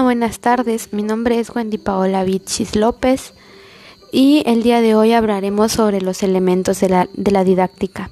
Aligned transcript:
Buenas 0.00 0.40
tardes. 0.40 0.92
Mi 0.92 1.02
nombre 1.02 1.38
es 1.38 1.54
Wendy 1.54 1.76
Paola 1.76 2.24
Vichis 2.24 2.74
López 2.74 3.34
y 4.10 4.42
el 4.46 4.62
día 4.62 4.80
de 4.80 4.94
hoy 4.96 5.12
hablaremos 5.12 5.70
sobre 5.70 6.00
los 6.00 6.22
elementos 6.22 6.80
de 6.80 6.88
la, 6.88 7.08
de 7.12 7.30
la, 7.30 7.44
didáctica. 7.44 8.10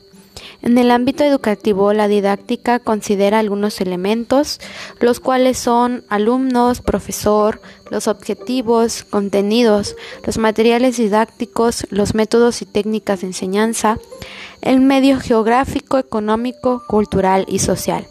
En 0.60 0.76
el 0.76 0.90
ámbito 0.90 1.24
educativo, 1.24 1.92
la 1.92 2.06
didáctica 2.06 2.78
considera 2.80 3.38
algunos 3.38 3.80
elementos, 3.80 4.60
los 5.00 5.20
cuales 5.20 5.58
son 5.58 6.04
alumnos, 6.10 6.82
profesor, 6.82 7.60
los 7.90 8.08
objetivos, 8.08 9.02
contenidos, 9.02 9.96
los 10.24 10.36
materiales 10.38 10.98
didácticos, 10.98 11.86
los 11.90 12.14
métodos 12.14 12.60
y 12.60 12.66
técnicas 12.66 13.22
de 13.22 13.28
enseñanza, 13.28 13.98
el 14.60 14.80
medio 14.80 15.18
geográfico, 15.18 15.98
económico, 15.98 16.84
cultural 16.86 17.46
y 17.48 17.58
social. 17.58 18.06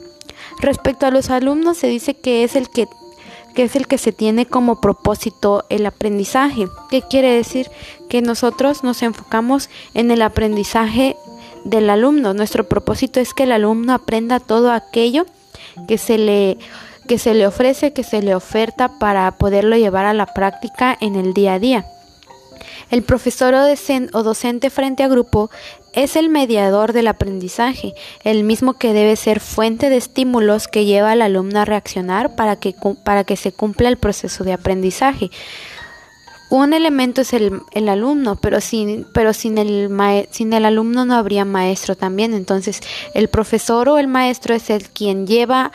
Respecto 0.60 1.06
a 1.06 1.12
los 1.12 1.30
alumnos, 1.30 1.78
se 1.78 1.88
dice 1.88 2.16
que 2.16 2.44
es 2.44 2.56
el 2.56 2.70
que 2.70 2.88
que 3.54 3.64
es 3.64 3.76
el 3.76 3.88
que 3.88 3.98
se 3.98 4.12
tiene 4.12 4.46
como 4.46 4.82
propósito 4.82 5.66
el 5.70 5.86
aprendizaje. 5.86 6.68
¿Qué 6.90 7.02
quiere 7.02 7.34
decir? 7.34 7.70
Que 8.10 8.22
nosotros 8.22 8.84
nos 8.84 9.02
enfocamos 9.04 9.70
en 9.94 10.12
el 10.12 10.22
aprendizaje 10.22 11.16
del 11.66 11.90
alumno. 11.90 12.34
Nuestro 12.34 12.68
propósito 12.68 13.20
es 13.20 13.34
que 13.34 13.44
el 13.44 13.52
alumno 13.52 13.94
aprenda 13.94 14.40
todo 14.40 14.72
aquello 14.72 15.26
que 15.88 15.98
se 15.98 16.18
le 16.18 16.58
que 17.08 17.18
se 17.18 17.34
le 17.34 17.48
ofrece, 17.48 17.92
que 17.92 18.04
se 18.04 18.22
le 18.22 18.36
oferta 18.36 19.00
para 19.00 19.32
poderlo 19.32 19.76
llevar 19.76 20.06
a 20.06 20.14
la 20.14 20.28
práctica 20.28 20.96
en 21.02 21.16
el 21.16 21.34
día 21.34 21.56
a 21.56 21.60
día. 21.60 21.86
El 22.92 23.02
profesor 23.02 23.56
o, 23.56 24.24
docente 24.24 24.70
frente 24.70 25.04
a 25.04 25.08
grupo 25.08 25.50
es 25.94 26.16
el 26.16 26.30
mediador 26.30 26.94
del 26.94 27.08
aprendizaje, 27.08 27.94
el 28.24 28.44
mismo 28.44 28.74
que 28.74 28.94
debe 28.94 29.16
ser 29.16 29.40
fuente 29.40 29.90
de 29.90 29.98
estímulos 29.98 30.68
que 30.68 30.86
lleva 30.86 31.12
al 31.12 31.22
alumno 31.22 31.60
a 31.60 31.66
reaccionar 31.66 32.36
para 32.36 32.56
que, 32.58 32.76
para 33.04 33.24
que 33.24 33.36
se 33.36 33.52
cumpla 33.52 33.90
el 33.90 33.98
proceso 33.98 34.44
de 34.44 34.54
aprendizaje. 34.54 35.32
Un 36.50 36.74
elemento 36.74 37.22
es 37.22 37.34
el, 37.34 37.62
el 37.74 37.90
alumno, 37.90 38.36
pero 38.36 38.60
sin, 38.60 39.06
pero 39.14 39.34
sin 39.34 39.60
el, 39.60 39.90
sin 40.32 40.52
el 40.54 40.66
alumno 40.66 41.06
no 41.06 41.14
habría 41.14 41.46
maestro 41.46 41.96
también. 41.96 42.34
Entonces, 42.34 42.82
el 43.14 43.28
profesor 43.28 43.88
o 43.88 44.00
el 44.00 44.08
maestro 44.08 44.56
es 44.56 44.72
el 44.72 44.90
quien 44.90 45.28
lleva 45.28 45.72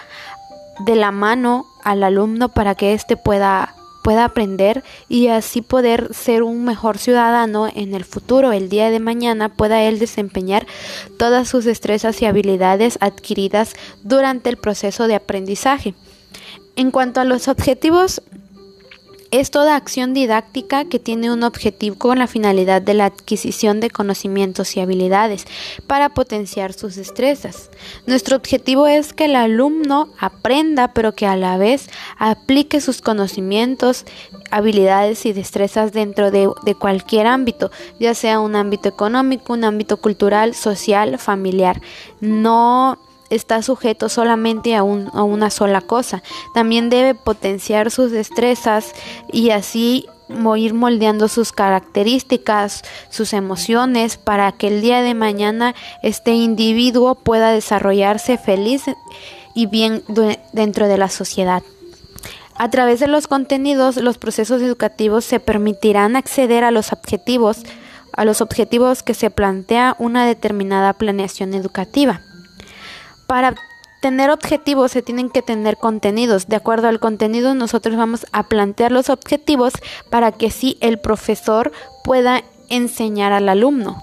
de 0.80 0.96
la 0.96 1.12
mano 1.12 1.66
al 1.84 2.02
alumno 2.02 2.48
para 2.48 2.74
que 2.74 2.92
éste 2.92 3.16
pueda 3.16 3.76
pueda 4.04 4.26
aprender 4.26 4.84
y 5.08 5.28
así 5.28 5.62
poder 5.62 6.12
ser 6.12 6.42
un 6.42 6.62
mejor 6.62 6.98
ciudadano 6.98 7.68
en 7.74 7.94
el 7.94 8.04
futuro, 8.04 8.52
el 8.52 8.68
día 8.68 8.90
de 8.90 9.00
mañana 9.00 9.48
pueda 9.48 9.82
él 9.82 9.98
desempeñar 9.98 10.66
todas 11.18 11.48
sus 11.48 11.64
destrezas 11.64 12.20
y 12.20 12.26
habilidades 12.26 12.98
adquiridas 13.00 13.74
durante 14.02 14.50
el 14.50 14.58
proceso 14.58 15.08
de 15.08 15.14
aprendizaje. 15.14 15.94
En 16.76 16.90
cuanto 16.90 17.22
a 17.22 17.24
los 17.24 17.48
objetivos 17.48 18.20
es 19.40 19.50
toda 19.50 19.74
acción 19.74 20.14
didáctica 20.14 20.84
que 20.84 20.98
tiene 20.98 21.32
un 21.32 21.42
objetivo 21.42 21.96
con 21.96 22.18
la 22.18 22.26
finalidad 22.26 22.80
de 22.80 22.94
la 22.94 23.06
adquisición 23.06 23.80
de 23.80 23.90
conocimientos 23.90 24.76
y 24.76 24.80
habilidades 24.80 25.46
para 25.86 26.10
potenciar 26.10 26.72
sus 26.72 26.94
destrezas. 26.94 27.70
Nuestro 28.06 28.36
objetivo 28.36 28.86
es 28.86 29.12
que 29.12 29.24
el 29.24 29.36
alumno 29.36 30.08
aprenda, 30.18 30.92
pero 30.92 31.14
que 31.14 31.26
a 31.26 31.36
la 31.36 31.56
vez 31.56 31.90
aplique 32.18 32.80
sus 32.80 33.00
conocimientos, 33.00 34.04
habilidades 34.50 35.26
y 35.26 35.32
destrezas 35.32 35.92
dentro 35.92 36.30
de, 36.30 36.48
cualquier 36.78 37.26
ámbito, 37.26 37.70
ya 37.98 38.14
sea 38.14 38.40
un 38.40 38.54
ámbito 38.54 38.88
económico, 38.88 39.52
un 39.52 39.64
ámbito 39.64 39.96
cultural, 39.96 40.54
social, 40.54 41.18
familiar. 41.18 41.80
No 42.20 42.98
está 43.30 43.62
sujeto 43.62 44.08
solamente 44.08 44.74
a, 44.76 44.82
una 44.82 45.50
sola 45.50 45.80
cosa. 45.80 46.22
También 46.54 46.90
debe 46.90 47.14
potenciar 47.14 47.90
sus 47.90 48.10
destrezas 48.10 48.92
y 49.32 49.50
así 49.50 50.06
ir 50.56 50.74
moldeando 50.74 51.28
sus 51.28 51.52
características, 51.52 52.82
sus 53.10 53.32
emociones, 53.32 54.16
para 54.16 54.52
que 54.52 54.68
el 54.68 54.80
día 54.80 55.02
de 55.02 55.14
mañana 55.14 55.74
este 56.02 56.32
individuo 56.32 57.14
pueda 57.14 57.50
desarrollarse 57.50 58.38
feliz 58.38 58.84
y 59.54 59.66
bien 59.66 60.02
dentro 60.52 60.88
de 60.88 60.98
la 60.98 61.08
sociedad. 61.08 61.62
A 62.56 62.70
través 62.70 63.00
de 63.00 63.08
los 63.08 63.26
contenidos, 63.26 63.96
los 63.96 64.16
procesos 64.16 64.62
educativos 64.62 65.24
se 65.24 65.40
permitirán 65.40 66.14
acceder 66.14 66.62
a 66.62 66.70
los 66.70 66.92
objetivos, 66.92 67.62
a 68.12 68.24
los 68.24 68.40
objetivos 68.40 69.02
que 69.02 69.14
se 69.14 69.30
plantea 69.30 69.96
una 69.98 70.24
determinada 70.24 70.92
planeación 70.92 71.52
educativa. 71.54 72.20
Para 73.26 73.54
tener 74.00 74.30
objetivos 74.30 74.92
se 74.92 75.00
tienen 75.02 75.30
que 75.30 75.40
tener 75.40 75.78
contenidos. 75.78 76.46
De 76.46 76.56
acuerdo 76.56 76.88
al 76.88 77.00
contenido 77.00 77.54
nosotros 77.54 77.96
vamos 77.96 78.26
a 78.32 78.48
plantear 78.48 78.92
los 78.92 79.08
objetivos 79.08 79.72
para 80.10 80.30
que 80.32 80.50
sí 80.50 80.76
el 80.80 80.98
profesor 80.98 81.72
pueda 82.02 82.44
enseñar 82.68 83.32
al 83.32 83.48
alumno. 83.48 84.02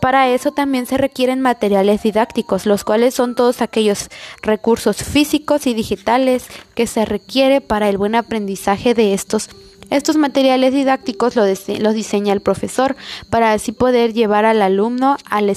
Para 0.00 0.28
eso 0.28 0.52
también 0.52 0.86
se 0.86 0.98
requieren 0.98 1.40
materiales 1.40 2.02
didácticos, 2.02 2.66
los 2.66 2.84
cuales 2.84 3.14
son 3.14 3.34
todos 3.34 3.62
aquellos 3.62 4.08
recursos 4.42 4.96
físicos 4.96 5.66
y 5.66 5.74
digitales 5.74 6.46
que 6.74 6.86
se 6.86 7.04
requiere 7.04 7.60
para 7.60 7.88
el 7.88 7.98
buen 7.98 8.14
aprendizaje 8.14 8.94
de 8.94 9.14
estos. 9.14 9.48
Estos 9.90 10.16
materiales 10.16 10.72
didácticos 10.72 11.36
los 11.36 11.94
diseña 11.94 12.32
el 12.32 12.40
profesor 12.40 12.96
para 13.30 13.52
así 13.52 13.70
poder 13.70 14.12
llevar 14.12 14.44
al 14.44 14.60
alumno 14.60 15.16
al, 15.30 15.56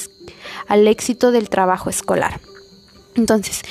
al 0.67 0.87
éxito 0.87 1.31
del 1.31 1.49
trabajo 1.49 1.89
escolar. 1.89 2.39
Entonces, 3.15 3.61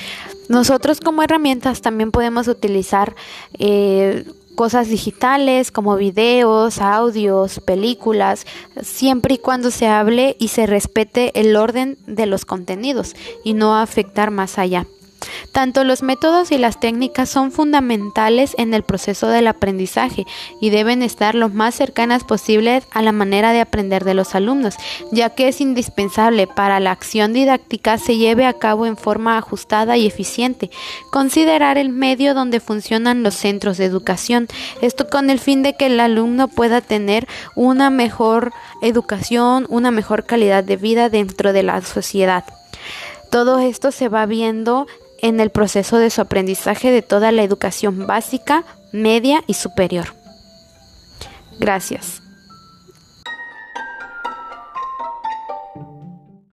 nosotros 0.49 0.99
como 0.99 1.23
herramientas 1.23 1.81
también 1.81 2.11
podemos 2.11 2.47
utilizar 2.47 3.15
eh, 3.57 4.25
cosas 4.55 4.89
digitales 4.89 5.71
como 5.71 5.95
videos, 5.95 6.79
audios, 6.81 7.59
películas, 7.61 8.45
siempre 8.81 9.35
y 9.35 9.37
cuando 9.37 9.71
se 9.71 9.87
hable 9.87 10.35
y 10.39 10.49
se 10.49 10.65
respete 10.65 11.39
el 11.39 11.55
orden 11.55 11.97
de 12.07 12.25
los 12.25 12.45
contenidos 12.45 13.15
y 13.43 13.53
no 13.53 13.77
afectar 13.77 14.31
más 14.31 14.57
allá. 14.57 14.85
Tanto 15.51 15.83
los 15.83 16.03
métodos 16.03 16.51
y 16.51 16.57
las 16.57 16.79
técnicas 16.79 17.29
son 17.29 17.51
fundamentales 17.51 18.55
en 18.57 18.73
el 18.73 18.83
proceso 18.83 19.27
del 19.27 19.47
aprendizaje 19.47 20.25
y 20.61 20.69
deben 20.69 21.01
estar 21.01 21.35
lo 21.35 21.49
más 21.49 21.75
cercanas 21.75 22.23
posibles 22.23 22.85
a 22.91 23.01
la 23.01 23.11
manera 23.11 23.51
de 23.51 23.61
aprender 23.61 24.03
de 24.03 24.13
los 24.13 24.35
alumnos, 24.35 24.75
ya 25.11 25.31
que 25.31 25.47
es 25.47 25.61
indispensable 25.61 26.47
para 26.47 26.79
la 26.79 26.91
acción 26.91 27.33
didáctica 27.33 27.97
se 27.97 28.17
lleve 28.17 28.45
a 28.45 28.53
cabo 28.53 28.85
en 28.85 28.97
forma 28.97 29.37
ajustada 29.37 29.97
y 29.97 30.05
eficiente. 30.05 30.69
Considerar 31.11 31.77
el 31.77 31.89
medio 31.89 32.33
donde 32.33 32.59
funcionan 32.59 33.23
los 33.23 33.35
centros 33.35 33.77
de 33.77 33.85
educación, 33.85 34.47
esto 34.81 35.09
con 35.09 35.29
el 35.29 35.39
fin 35.39 35.63
de 35.63 35.75
que 35.75 35.87
el 35.87 35.99
alumno 35.99 36.47
pueda 36.47 36.81
tener 36.81 37.27
una 37.55 37.89
mejor 37.89 38.51
educación, 38.81 39.65
una 39.69 39.91
mejor 39.91 40.25
calidad 40.25 40.63
de 40.63 40.77
vida 40.77 41.09
dentro 41.09 41.53
de 41.53 41.63
la 41.63 41.81
sociedad. 41.81 42.45
Todo 43.29 43.59
esto 43.59 43.91
se 43.91 44.09
va 44.09 44.25
viendo 44.25 44.87
en 45.21 45.39
el 45.39 45.49
proceso 45.49 45.97
de 45.97 46.09
su 46.09 46.21
aprendizaje 46.21 46.91
de 46.91 47.01
toda 47.01 47.31
la 47.31 47.43
educación 47.43 48.07
básica, 48.07 48.63
media 48.91 49.43
y 49.47 49.53
superior. 49.55 50.13
Gracias. 51.59 52.21